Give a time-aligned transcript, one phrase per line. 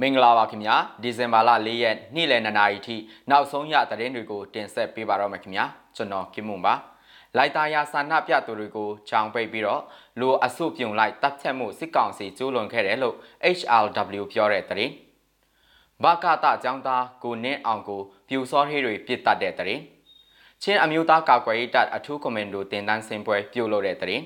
[0.00, 2.96] မင်္ဂလာပါခင်ဗျာဒီဇင်ဘာလ၄ရက်နေ့လယ်2နာရီထိ
[3.30, 5.64] နောက်ဆုံးရသတင်းတွေကိုတင်ဆက်ပေးပါတော့မယ်ခင်ဗျာ
[5.96, 6.74] ကျွန်တော်ကင်မွန်ပါ
[7.36, 9.82] လိုက်တာယာဆန္ဒပြသူတွေကိုချောင်ပိတ်ပြီးတော့
[10.20, 13.16] လူအစုပြုံလိုက်တပ်ဖြတ်မှုစစ်ကောင်စီကျူးလွန်ခဲ့တယ်လို့
[13.58, 14.92] HRW ပြောတဲ့သတင်း
[16.02, 19.82] ဘာကတာចောင်းသားကိုနင်းအောင်ကိုပြူစောဟေးတွေပြစ်တတ်တဲ့သတင်း
[20.62, 24.24] ချင်းအမျိုးသားကာကွယ်ရေးတပ်အထူးကွန်မန်ဒိုတင်တန်းစင်ပွဲပြုလုပ်တဲ့သတင်း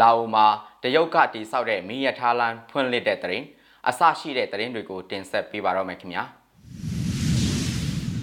[0.00, 0.46] လာအိုမှာ
[0.82, 3.46] တရုတ်ကတိစောက်တဲ့မီးရထားလမ်းဖွင့်လှစ်တဲ့သတင်း
[3.88, 6.24] အစရှိတဲ့သတင်းတွေကိုတင်ဆက်ပေးပါတော့မယ်ခင်ဗျာ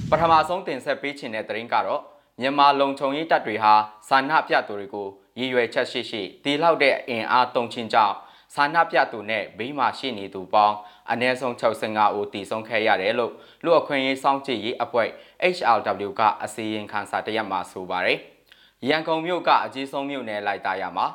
[0.09, 2.01] ပထမဆုံးတင်ဆက်ပေးချင်တဲ့သတင်းကတော့
[2.41, 3.73] မြန်မာလုံခြုံရေးတပ်တွေဟာ
[4.09, 5.07] စာနာပြသူတွေကို
[5.39, 8.15] ရည်ရွယ်ချက်ရှိရှိတီလောက်တဲ့အင်အားတုံချင်းကြောင့်
[8.55, 10.75] စာနာပြသူနဲ့ဘေးမှာရှိနေသူပေါင်း
[11.11, 15.09] အနည်းဆုံး65ဦးတည်ဆုံးခဲ့ရတယ်လို့လူအခွင့်အရေးစောင့်ကြည့်ရေးအဖွဲ့
[15.55, 18.20] HRW ကအစီရင်ခံစာတရက်မှာဆိုပါတယ်။
[18.87, 21.07] ရန်ကုန်မြို့ကအကြီးဆုံးမြို့နယ်လိုက်သားရမှာ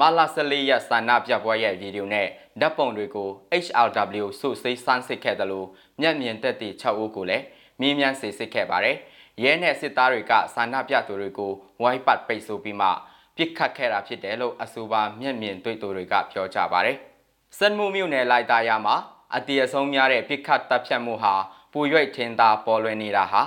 [0.00, 2.26] မလာ14ရက်ဆန္ဒပြပွဲရဲ့ဗီဒီယိုနဲ့
[2.60, 3.28] ဓာတ်ပုံတွေကို
[3.64, 5.68] HRW စုစည်းစမ်းစစ်ခဲ့တယ်လို့
[6.00, 7.44] မျက်မြင်သက်သေ6ဦးကိုလည်း
[7.80, 8.96] မြင်းမြန်စစ်စစ်ခဲ့ပါတယ်။
[9.42, 12.88] ရဲနဲ့စစ်သားတွေကဆန္ဒပြသူတွေကိုဝိုင်းပတ်ပိတ်ဆို့ပြီးမှ
[13.36, 16.96] ပြစ်ခတ်ခဲ့တာဖြစ်တယ်လို့အဆိုပါမျက်မြင်တွေ့သူတွေကပြောကြပါတယ်။
[17.58, 18.96] စက်မှုမြို့နယ်လိုက်သားရမှာ
[19.34, 21.34] အတီးအဆုံးများတဲ့ပြစ်ခတ်တပ်ဖြတ်မှုဟာ
[21.72, 23.42] ပူရွိတ်ထင်သာပေါ်လွင်နေတာဟာ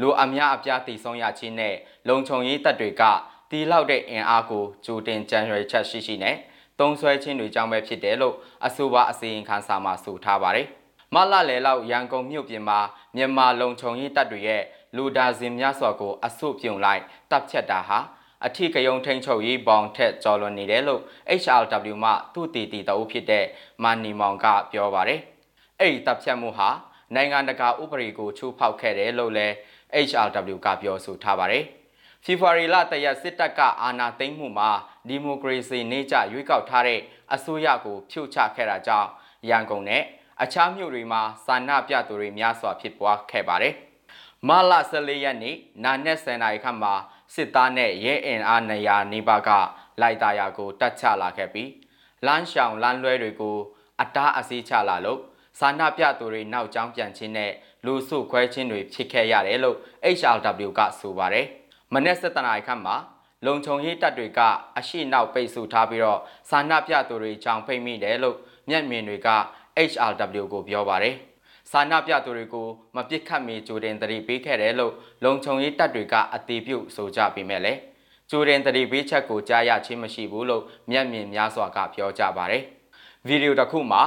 [0.00, 1.74] လူအများအပြားတည်ဆုံးရခြင်းနဲ့
[2.08, 3.02] လုံခြုံရေးတပ်တွေက
[3.54, 6.36] တီလောက်တဲ့အင်အားကိုကြိုတင်ကြံရွယ်ချက်ရှိရှိနဲ့
[6.80, 8.34] တုံးဆွဲခြင်းတွေကြောင့်ပဲဖြစ်တယ်လို့
[8.66, 10.66] အဆိုပါအစီရင်ခံစာမှာဆိုထားပါတယ်။
[11.14, 12.78] မလလေလောက်ရန်ကုန်မြို့ပြင်မှာ
[13.16, 14.62] မြန်မာလုံခြုံရေးတပ်တွေရဲ့
[14.96, 17.98] လူဒါဇင်များစွာကိုအဆုပြုံလိုက်တပ်ဖြတ်တာဟာ
[18.46, 21.02] အထီးကယုံထိန်ချုပ်ရေးပေါင်ထက်ကျော်လွန်နေတယ်လို့
[21.42, 23.44] HRW မှသူတည်တည်တအုပ်ဖြစ်တဲ့
[23.82, 25.20] မာနီမောင်ကပြောပါတယ်။
[25.80, 26.68] အဲ့ဒီတပ်ဖြတ်မှုဟာ
[27.14, 29.54] နိုင်ငံတကာဥပဒေကိုချိုးဖောက်ခဲ့တယ်လို့လည်း
[30.08, 31.64] HRW ကပြောဆိုထားပါတယ်။
[32.26, 34.70] ဖေဖော်ဝါရီလတရက်စစ်တပ်ကအာဏာသိမ်းမှုမှာ
[35.08, 37.00] ဒီမိုကရေစီနေကြရွေးကောက်ထားတဲ့
[37.34, 39.08] အစိုးရကိုဖြုတ်ချခဲ့တာကြောင့်
[39.48, 40.02] ရန်ကုန်နဲ့
[40.42, 43.74] အခြားမြို့တွေမှာစာနာပြသူတွေများစွာဖြစ်ပွားခဲ့ပါတယ်။
[44.48, 46.94] မလ14ရက်နေ့နာနဲ့10နာရီခန့်မှာ
[47.34, 49.50] စစ်သားနဲ့ရဲအင်အား200နီးပါးက
[50.00, 51.70] လိုက်တာယာကိုတက်ချလာခဲ့ပြီး
[52.26, 53.56] လမ်းရှောင်လမ်းလွဲတွေကို
[54.00, 55.20] အတားအဆီးချလာလို့
[55.58, 57.52] စာနာပြသူတွေနောက်ကျောင်းပြန်ခြင်းနဲ့
[57.84, 59.76] လူစုခွဲခြင်းတွေဖြစ်ခဲ့ရတယ်လို့
[60.18, 61.48] HRW ကဆိုပါတယ်။
[61.94, 62.96] မနေ့7နာရီခန့်မှာ
[63.46, 64.40] လုံခြုံရေးတပ်တွေက
[64.78, 68.36] အရှိနောက်ပိတ်ဆို့ထားပြီးတော့စာနာပြသူတွေကြောင်ဖိတ်မိတယ်လို့
[68.68, 69.28] မျက်မြင်တွေက
[69.90, 71.14] HRW ကိုပြောပါတယ်။
[71.70, 74.92] စာနာပြသူတွေကိုမပစ်ခတ်မီကြိုတင်တတိပေးခဲ့တယ်လို့
[75.24, 77.80] လုံခြုံရေးတပ်တွေကအတည်ပြုဆိုကြပေမဲ့လည်း
[78.30, 82.62] ကြိုတင်တတိပေးချက်ကိုကြားရချင်းမရှိဘူးလို့မျက်မြင်များစွာကပြောကြပါတယ်။
[83.26, 84.02] ဗီဒီယိုတစ်ခုမှာ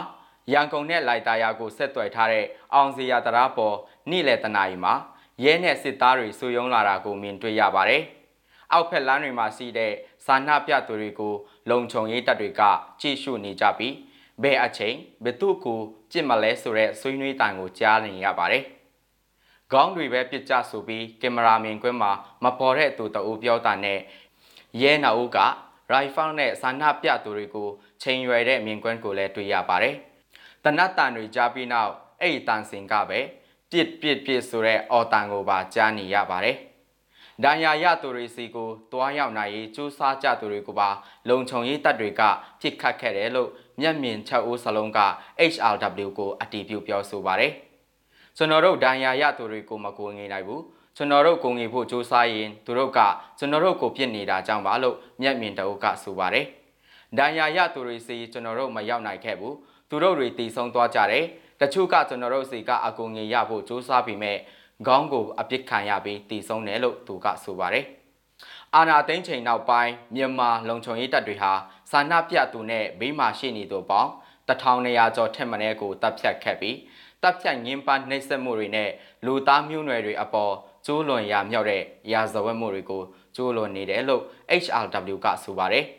[0.53, 3.75] ရန်ကုန်နဲ့လိုက်တာယာကိုဆက်သွယ်ထားတဲ့အောင်စီယာတရာပေါ်
[4.09, 4.93] နေ့လယ်တနာရီမှာ
[5.43, 8.03] ရဲနဲ့စစ်သားတွေစုယုံလာတာကိုမြင်တွေ့ရပါတယ်။
[8.73, 9.93] အောက်ဖက်လမ်းတွေမှာရှိတဲ့
[10.25, 11.33] စာနာပြသူတွေကို
[11.69, 12.61] လုံခြုံရေးတပ်တွေက
[13.01, 13.93] ကြည့်ရှုနေကြပြီး
[14.41, 15.79] ဘယ်အချိန်ဘယ်သူ့ကို
[16.11, 18.63] ကြစ်မလဲဆိုတဲ့ဆွေးနွေးတိုင်ကိုကြားနေရပါတယ်။
[19.71, 22.11] ခေါင်းတွေပဲပြစ်ကြဆိုပြီးကင်မရာမြင်ကွင်းမှာ
[22.43, 23.99] မပေါ်တဲ့သူတအူပြောတာနဲ့
[24.81, 25.37] ရဲနာဦးက
[25.91, 27.69] ရိုင်ဖယ်နဲ့စာနာပြသူတွေကို
[28.01, 29.95] ချိန်ရွယ်တဲ့မြင်ကွင်းကိုလည်းတွေ့ရပါတယ်။
[30.63, 33.19] တနတ်တန်တွေကြားပြီးနောက်အဲ့ဒီတန်စင်ကပဲ
[33.71, 36.57] ပြစ်ပြစ်ပြစ်ဆိုတဲ့အော်တန်ကိုပါကြားနေရပါတယ်။
[37.43, 40.89] ဒဏ်ရာရသူတွေစီကိုတွားရောက်နိုင်ရေးစူးစမ်းကြသူတွေကိုပါ
[41.29, 42.21] လုံခြုံရေးတပ်တွေက
[42.61, 43.49] ပြစ်ခတ်ခဲ့တယ်လို့
[43.81, 44.99] မျက်မြင်ချက်ဦးစလုံးက
[45.53, 47.51] HRW ကိုအတည်ပြုပြောဆိုပါတယ်။
[48.37, 50.61] ကျွန်တော်တို့ဒဏ်ရာရသူတွေကိုမကိုငေနိုင်ဘူး။
[50.97, 52.99] ကျွန်တော်တို့ကိုငေဖို့စူးစမ်းရင်သူတို့က
[53.39, 56.45] ကျွန်တော်တို့ကိုပြစ်နေတာကြောင့်ပါလို့မျက်မြင်တအုပ်ကဆိုပါတယ်။
[57.17, 59.53] ဒဏ်ရာရသူတွေစီကျွန်တော်တို့မရောက်နိုင်ခဲ့ဘူး။
[59.89, 61.25] သူတို့တွေတည်ဆုံသွားကြတယ်။
[61.61, 64.37] တချို့ကကျွန်တော်တို့စီကအကူငင်ရဖို့စူးစမ်းပြီးမဲ့
[64.87, 67.85] ခေါင်းကိုအပြစ်ခံရပြီးတည်ဆုံးတယ်လို့သူကဆိုပါတယ်။
[68.75, 71.51] အာနာသိန်းချိန်နောက်ပိုင်းမြန်မာလုံခြုံရေးတပ်တွေဟာ
[71.91, 74.11] စာနာပြသူနဲ့ဘေးမှာရှိနေသူပေါင်း
[74.47, 76.77] တထောင်နေရာကျော်ထက်မနည်းကိုတပ်ဖြတ်ခဲ့ပြီး
[77.23, 78.89] တပ်ဖြတ်ငင်းပန်းနှိပ်စက်မှုတွေနဲ့
[79.25, 80.53] လူသားမျိုးနွယ်တွေအပေါ်
[80.85, 83.03] ကျိုးလွန်ရာမြောက်တဲ့ရာဇဝတ်မှုတွေကို
[83.35, 84.23] ကျိုးလွန်နေတယ်လို့
[84.63, 85.85] HRW ကဆိုပါတယ်။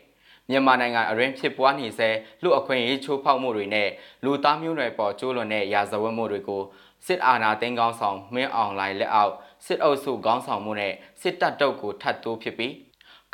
[0.49, 2.09] မြန်မာနိုင်ငံအရင်းဖြစ်ပွားနေစေ
[2.43, 3.89] လူအခွင့်အရေးချိုးဖောက်မှုတွေနဲ့
[4.23, 6.61] လူသားမျိုးနွယ်ပေါ်ကျိုးလွန်တဲ့ရာဇဝတ်မှုတွေကို
[7.05, 9.33] စစ်အာဏာသိမ်းကောင်းဆောင်မင်းအောင်လှိုင်လက်အောက်
[9.65, 12.73] စစ်အုပ်စုခေါင်းဆောင်မှုနဲ့စစ်တပ်တုပ်ကိုထတ်တိုးဖြစ်ပြီး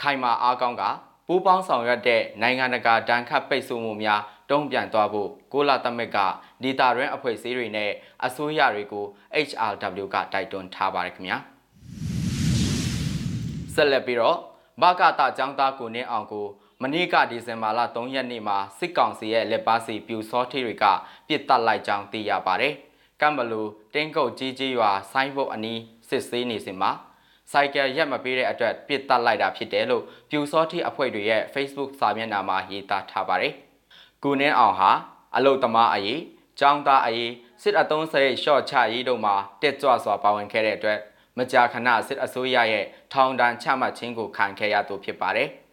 [0.01, 0.83] ခိုင်မာအားကောင်းက
[1.27, 6.17] ပူးပေါင်းဆောင်ရွက်တဲ့နိုင်ငံတကာဒဏ်ခတ်ပိတ်ဆို့မှုများတုံ့ပြန်သွားဖို့ကိုလာသမက်က
[6.63, 7.91] ဒေတာရင်းအဖွဲ့အစည်းတွေနဲ့
[8.25, 9.05] အစိုးရတွေကို
[9.47, 11.37] HRW ကတိုက်တွန်းထားပါတယ်ခင်ဗျာ
[13.73, 14.37] ဆက်လက်ပြီးတော့
[14.81, 16.45] ဘာကတာចောင်းသားကိုနေအောင်ကို
[16.83, 20.85] မနေ့ကဒီဇင်ဘာလ3ရက်နေ့မှာစစ်ကောင်စီရဲ့လက်ပါစီပြူစောထိတွေက
[21.27, 22.73] ပြစ်တက်လိုက်ကြောင်းသိရပါတယ်။
[23.21, 23.61] ကမ်ဘလူ
[23.93, 26.91] တင်းကုတ်ကြီးကြီးရွာဆိုင်းဘုတ်အနီးစစ်ဆေးနေစဉ်မှာ
[27.51, 33.53] စိုက်ကယ်ရက်မပေးတဲ့အတွက်ပြစ်တက်လိုက်တာဖြစ်တယ်လို့ပြူစောထိအဖွဲ့တွေရဲ့ Facebook စာမျက်နှာမှာရေးသားထားပါတယ်။
[34.23, 34.91] ကုနင်းအောင်ဟာ
[35.35, 36.21] အလုတ်သမားအရေး
[36.61, 37.31] ចောင်းသားအရေး
[37.61, 40.99] စစ်အုံစရိတ်ရှော့ချရေးတို့မှာတက်ကြွစွာပါဝင်ခဲ့တဲ့အတွက်
[41.37, 45.49] မကြာခဏစစ်အစိုးရရဲ့ထောင်ဒဏ်ချမှတ်ခြင်းကိုခံခဲ့ရသူဖြစ်ပါတယ်။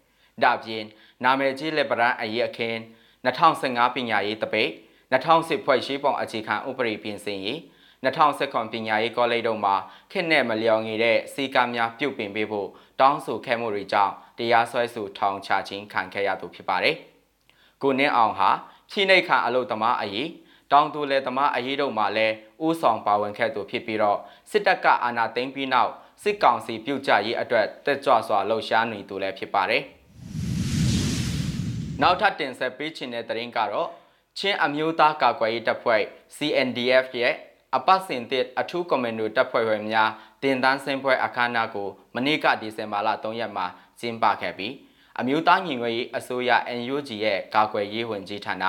[0.44, 0.84] ဒါပြင်
[1.25, 2.79] နာမည်ကြီးလက်ပရန်အရေးအခင်း
[3.25, 4.70] 2015ပညာရေးတပိတ်
[5.12, 7.58] 2010ဖွဲ့ရှိပုံအခြေခံဥပဒေပြင်ဆင်ရေး
[8.05, 9.75] 2019ပညာရေးကောလိပ်တို့မှာ
[10.12, 12.69] ခက်နဲ့မလျော်ငီတဲ့စီကံများပြုတ်ပင်ပေးဖို့
[13.00, 16.96] တောင်းဆိုခဲ့မှုတွေကြောင့်တရားစွဲဆိုထောင်ချခြင်းခံခဲ့ရသူဖြစ်ပါတယ်။
[17.82, 18.50] ကိုနင်းအောင်ဟာ
[18.90, 20.28] ဖြိနှိတ်ခါအလုသမားအရေး
[20.73, 22.35] တောင်သူလယ်သမားအရေးတို့မှာလည်း
[22.67, 24.19] ဥဆောင်ပါဝင်ခဲ့သူဖြစ်ပြီးတော့
[24.50, 25.93] စစ်တပ်ကအာဏာသိမ်းပြီးနောက်
[26.23, 29.85] စစ်ကောင်စီပြုတ်ကျရေးအတွက်တက်ကြွစွာလှုပ်ရှားနေသူလည်းဖြစ်ပါတယ်။
[32.02, 33.88] နောက်ထပ်တင်ဆက်ပေးချင်တဲ့သတင်းကတော့
[34.38, 36.02] ချင်းအမျိုးသားကာကွယ်ရေးတပ်ဖွဲ့
[36.37, 37.34] CNDF ရဲ့
[37.76, 40.10] အပတ်စဉ်သစ်အထူးကွန်မန်ဒိုတပ်ဖွဲ့ဝင်များ
[40.43, 43.66] တင်တန်းစင်ပွဲအခမ်းအနားကိုမနေ့ကဒီဇင်ဘာလ3ရက်မှာ
[44.00, 44.75] ကျင်းပခဲ့ပြီး
[45.20, 48.64] အမျိုးသားညီညွတ်ရေးအစိုးရ NUG ရဲ့ကာကွယ်ရေးဝန်ကြီးဌာန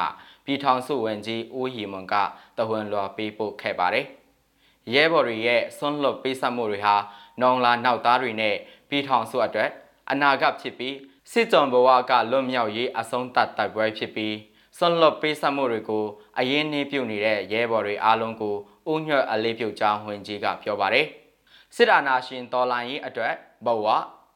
[0.46, 2.16] ပြည်ထောင်စုဝန်ကြီးဦးရီမွန်က
[2.58, 4.06] တဟွန်လွာပေးပို့ခဲ့ပါတယ်။
[4.94, 6.96] ရဲဘော်တွေရဲ့ဆွန့်လွတ်ပေးဆက်မှုတွေဟာ
[7.42, 8.56] နောင်လာနောက်သားတွေနဲ့
[8.90, 9.70] ပြည်ထောင်စုအတွက်
[10.12, 10.96] အနာဂတ်ဖြစ်ပြီး
[11.32, 14.36] စစ်ကြုံဘဝကလွတ်မြောက်ရေးအဆုံးသတ်တိုက်ပွဲဖြစ်ပြီး
[14.78, 16.06] ဆွန့်လွတ်ပေးဆက်မှုတွေကို
[16.40, 18.56] အရင်နှင်းပြုတ်နေတဲ့ရဲဘော်တွေအားလုံးကို
[18.92, 21.06] ဦးညွတ်အလေးပြုတ်ကြောင်းဝန်ကြီးကပြောပါတယ်။
[21.76, 23.34] စစ်အာဏာရှင်တော်လှန်ရေးအတွက်
[23.66, 23.86] ဘဝ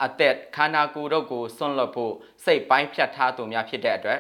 [0.04, 2.14] အသက်ခန္ဓာကိုယ်တို့ကိုဆွန့်လွတ်ဖို့
[2.44, 4.20] စိတ်ပိုင်းဖြတ်ထားသူများဖြစ်တဲ့အတွက်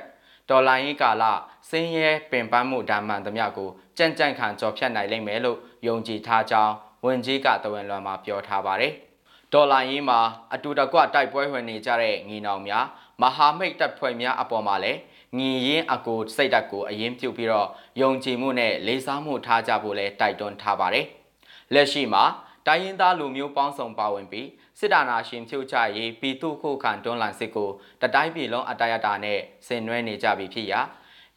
[0.49, 1.23] ဒေါ်လာရင်းကာလ
[1.69, 6.73] စင်းရဲပင်ပန်းမှုဓမ္မန်သမျှကိုကြံ့ကြံ့ခံကြော်ဖြတ်နိုင်လိမ့်မယ်လို့ယုံကြည်ထားကြောင်း
[7.05, 8.93] ဝန်ကြီးကတဝန်လွန်မှာပြောထားပါတယ်။
[9.53, 10.19] ဒေါ်လာရင်းမှာ
[10.53, 12.85] အတူတကွတိုက်ပွဲဝင်နေကြတဲ့ညီနောင်များ
[13.21, 14.99] မဟာမိတ်တပ်ဖွဲ့များအပေါ်မှာလည်း
[15.37, 17.67] ညီရင်းအကိုစိတ်ဓာတ်ကိုအရင်ပြုတ်ပြီးတော့
[18.01, 21.05] ယုံကြည်မှုနဲ့လေးစားမှုထားကြဖို့လဲတိုက်တွန်းထားပါတယ်။
[21.73, 22.23] လက်ရှိမှာ
[22.67, 24.47] တိုင်းရင်းသားလူမျိုးပေါင်းစုံပါဝင်ပြီး
[24.79, 27.69] စစ်တာနာရှင်ဖြုတ်ချရေးပြည်သူ့ခုခံတွန်းလှန်စစ်ကို
[28.01, 30.79] တတိုင်းပြည်လုံးအတရတာနဲ့ဆင်နွှဲနေကြပြီဖြစ်ရာ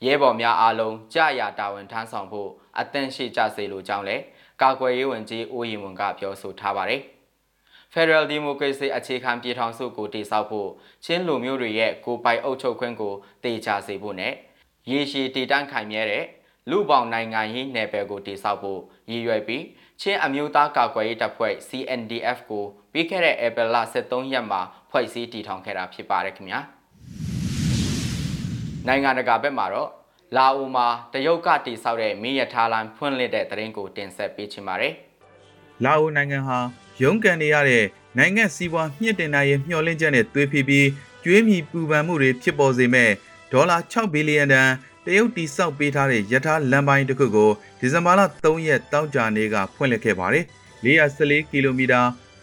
[0.04, 4.22] ရဲဘော်များအားလုံးကြာရတာဝန်ထမ်းဆောင်ဖို့အသင့်ရှိကြစေလိုကြောင်းလည်း
[4.62, 7.02] ကာကွယ်ရေးဝန်ကြီးဦးရင်ဝန်ကပြောဆိုထားပါတယ်။
[7.94, 10.70] Federal Democracy အခြေခံပြည်ထောင်စုကိုတည်ဆောက်ဖို့
[11.04, 13.14] ချင်းလူမျိုးတွေရဲ့ကိုပိုင်အုပ်ချုပ်ခွင့်ကို
[13.44, 14.32] တည်ချစေဖို့နဲ့
[14.90, 16.24] ရေရှည်တည်တံ့ခိုင်မြဲတဲ့
[16.70, 19.64] လူပေါင်းနိုင်ငံရေးနယ်ပယ်ကိုတည်ဆောက်ဖို့ရည်ရွယ်ပြီး
[20.00, 24.60] ချင်းအမျိုးသားကာကွယ်ရေးတပ်ဖွဲ့ CNDF ကိုပြီးခဲ့တဲ့ဧပြီလ23ရက်မှာ
[24.90, 26.60] ဖွဲ့စည်းတည်ထောင်ခဲ့တာဖြစ်ပါတယ်ခင်ဗျာ
[28.86, 29.90] နိုင်ငံတကာဘက်မှာတော့
[30.36, 34.92] လာအိုမှာတရုတ်ကတည်ဆောက်တဲ့မင်းရထားလမ်းဖွင့်လှစ်တဲ့သတင်းကိုတင်ဆက်ပေးချင်ပါတယ်
[35.84, 36.58] လာအိုနိုင်ငံဟာ
[37.02, 37.84] ရုန်းကန်နေရတဲ့
[38.18, 40.88] နိုင်ငံစီးပွားမြင့်တင်နိုင်ရဲ့မျှော်လင့်ချက်နဲ့သွေးဖီပြီး
[41.24, 43.10] ကျွေးမြီပူပန်မှုတွေဖြစ်ပေါ်စေမဲ့
[43.52, 44.68] ဒေါ်လာ6ဘီလီယံတန်
[45.04, 47.50] တရုတ်တီဆောက်ပေးထားတဲ့ယထာလမ်းပိုင်းတစ်ခုကို
[47.80, 50.44] ဒီဇင်ဘာလ3ရက်တောက်ကြနေ့ကဖွင့်လှစ်ခဲ့ပါတယ်။
[50.84, 52.00] 414ကီလိုမီတာ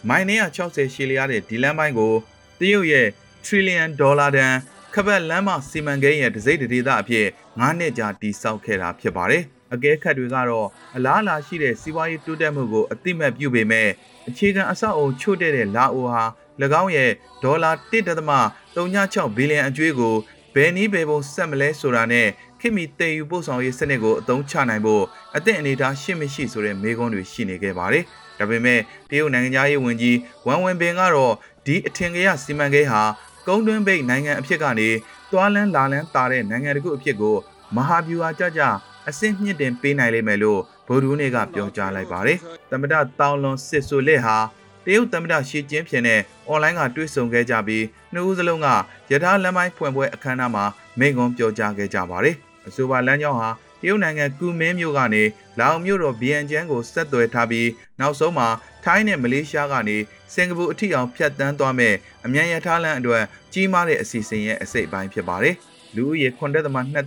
[0.08, 2.14] မိုင်960ရှည်လျားတဲ့ဒီလမ်းပိုင်းကို
[2.60, 3.08] တရုတ်ရဲ့
[3.44, 4.54] trillion ဒေါ်လာတန်
[4.94, 7.26] ခပတ်လမ်းမစီမံကိန်းရဲ့ဒစိမ့်ဒေသအဖြစ်
[7.58, 13.88] 9နှစ်ကြာတီဆောက်ခဲ့တာဖြစ်ပါတယ်။ အကဲခတ်တွေကတော့အလားအလာရှိတဲ့စီးပွားရေးတိုးတက်မှုကိုအတိမတ်ပြုပေမဲ့
[14.28, 16.22] အခြေခံအဆောက်အုံချို့တဲ့တဲ့လာအိုဟာ၎
[16.82, 17.10] င်းရဲ့
[17.42, 20.14] ဒေါ်လာ1.36ဘီလီယံအကျွေးကို
[20.54, 22.28] ဘယ်နည်းဘယ်ပုံဆက်မလဲဆိုတာနဲ့
[22.60, 25.04] ခင်မီတည်ယူပို့ဆောင်ရေးစနစ်ကိုအသုံးချနိုင်ဖို့
[25.36, 28.04] အသင့်အနေထားရှိမရှိဆိုတဲ့မေးခွန်းတွေရှိနေခဲ့ပါတယ်။
[28.38, 28.80] ဒါပေမဲ့
[29.10, 30.16] တရုတ်နိုင်ငံသားရေးဝန်ကြီး
[30.46, 31.34] ဝမ်ဝင်ပင်ကတော့
[31.66, 33.02] ဒီအထင်ကရစီမံကိန်းဟာ
[33.46, 34.88] ကုန်းတွင်းပိတ်နိုင်ငံအဖြစ်ကနေ
[35.30, 37.36] သွားလန်းလာလန်းတာတဲ့နိုင်ငံတခုအဖြစ်ကို
[37.76, 38.62] မဟာဗျူဟာကြကြ
[39.08, 42.38] အဆင့်မြင့်တင်ပေးနိုင်လိမ့်မယ်လို့ဗိုလ်ဒူးနေကပြောကြားလိုက်ပါတယ်။
[42.70, 44.36] သမ္မတတောင်လွန်စစ်ဆိုလက်ဟာ
[44.84, 48.68] တရုတ်သမ္မတရှီကျင်းဖျင်နဲ့အွန်လိုင်းကတွေ့ဆုံခဲ့ကြပြီးနှစ်ဦးစလုံးက
[49.12, 50.64] ယထာလမ်းပိုင်းဖွင့်ပွဲအခမ်းအနားမှာ
[50.98, 52.34] မိန့်ခွန်းပြောကြားခဲ့ကြပါတယ်။
[52.68, 53.48] အဆိုပါလမ်းကြောင်းဟာ
[53.80, 55.22] တရုတ်နိုင်ငံကူမင်းမြို့ကနေ
[55.58, 57.68] လာအိုမြို့တော်ဗီယန်ကျန်းကိုဆက်သွယ်ထားပြီး
[58.00, 58.48] နောက်ဆုံးမှာ
[58.84, 59.96] ထိုင်းနဲ့မလေးရှားကနေ
[60.34, 63.22] စင်ကာပူအထိအောင်ဖြတ်တန်းသွားမဲ့အမြန်ရထားလမ်းအတွက်
[63.52, 65.54] ကြီးမားတဲ့အစီအစဉ်ရဲ့အစိတ်အပိုင်းဖြစ်ပါတယ်။
[65.96, 66.54] လူဦးရေ9.2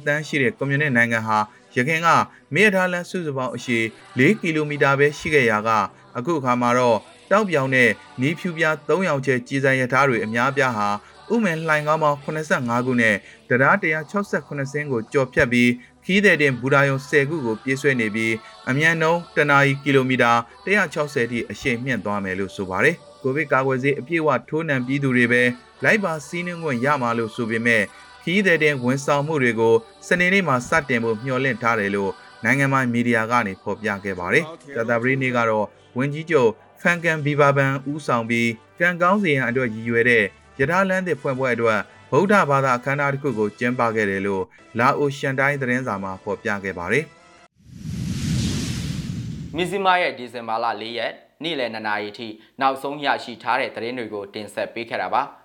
[0.08, 1.38] တန်းရှိတဲ့ကွန်မြူနစ်နိုင်ငံဟာ
[1.76, 2.10] ရခိုင်က
[2.54, 3.84] မြေထားလမ်းစုစုပေါင်းအရှည်
[4.18, 5.70] 4ကီလိုမီတာပဲရှိခဲ့ရာက
[6.18, 6.98] အခုအခါမှာတော့
[7.32, 7.90] တောက်ပြောင်နဲ့
[8.22, 10.90] နီးဖြူပြား3ယောက်ကျဲကြီးစံရထားတွေအများပြားဟာ
[11.34, 13.16] ဥမင်လှိုင်ကောင်းပေါင်း85ခုနဲ့
[13.50, 15.70] တရား168စင်းကိုကြော်ဖြတ်ပြီး
[16.06, 18.34] ခီးတဲ့တင်ဘူရာယုံ10ခုကိုပြေးဆွဲနေပြီး
[18.70, 20.32] အမြန်နှုန်းတနာရီကီလိုမီတာ
[20.66, 25.42] 160ထိအရှိန်မြင့်သွားမယ်လို့ဆိုပါတယ်။ကိုဗစ်ကာကွယ်ဆေးအပြည့်အဝထိုးနှံပြီးသူတွေပဲ
[25.84, 27.84] လိုက်ပါစီးနှင်းခွင့်ရမှာလို့ဆိုပေမဲ့
[28.24, 29.76] ခီးတဲ့တင်ဝန်ဆောင်မှုတွေကို
[30.08, 32.12] စနေနေ့မှာစတင်ဖို့မျှော်လင့်ထားတယ်လို့
[32.44, 35.66] နိုင်ငံပိုင်မီဒီယာကနေဖော်ပြခဲ့ပါတယ်။ကြာသပတေးနေ့ကတော့
[35.98, 36.50] ဝန်ကြီးချုပ်
[36.82, 38.50] ဖန်ကန်ဘီဘာဘန်ဦးဆောင်ပြီး
[38.80, 40.24] ကံကောင်းစီရန်အတွက်ရည်ရွယ်တဲ့
[40.60, 41.80] ယထာလန်းသစ်ဖွင့်ပွဲအတွက်
[42.12, 44.44] ဗုဒ္ဓဘာသာအခမ်းအနားတစ်ခုကိုကျင်းပခဲ့တယ်လို့
[44.80, 47.06] လာအိုရှန်တိုင်းသတင်းစာမှာဖော်ပြခဲ့ပါတယ်။
[49.56, 51.12] မီဇီမာရဲ့ဒီဇင်ဘာလ၄ရက်
[51.44, 52.28] နေ့လယ်2နာရီထိ
[52.62, 55.24] နောက်ဆုံးရရှိထားတဲ့သတင်းတွေကိုတင်ဆက်ပေးခဲ့တာပါ။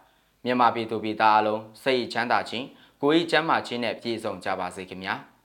[0.46, 2.66] မြန်မာပြည်သူပြည်သားအလုံးစိတ်ချမ်းသာခြင်း
[3.02, 5.14] ကိုယ်ဤချမ်းသာခြင်းနဲ့ပြည့်စုံကြပါစေခင်ဗျာ။